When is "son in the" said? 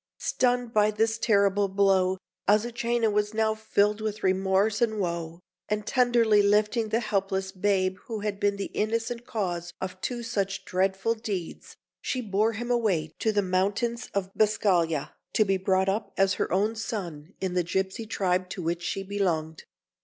16.75-17.61